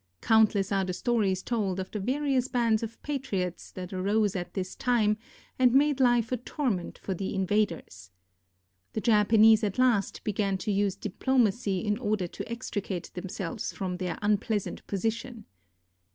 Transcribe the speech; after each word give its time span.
Countless 0.21 0.71
are 0.71 0.83
the 0.83 0.93
stories 0.93 1.43
told 1.43 1.79
of 1.79 1.91
the 1.91 1.99
various 1.99 2.47
bands 2.47 2.81
of 2.81 2.99
patriots 3.03 3.69
that 3.71 3.93
arose 3.93 4.35
at 4.35 4.55
this 4.55 4.75
time 4.75 5.15
and 5.59 5.75
made 5.75 5.99
life 5.99 6.31
a 6.31 6.37
torment 6.37 6.97
for 6.97 7.13
the 7.13 7.35
invaders. 7.35 8.09
The 8.93 9.01
Japanese 9.01 9.63
at 9.63 9.77
last 9.77 10.23
began 10.23 10.57
to 10.57 10.71
use 10.71 10.95
diplomacy 10.95 11.85
in 11.85 11.99
order 11.99 12.25
to 12.25 12.51
extricate 12.51 13.11
themselves 13.13 13.73
from 13.73 13.97
their 13.97 14.17
unpleasant 14.23 14.87
position. 14.87 15.45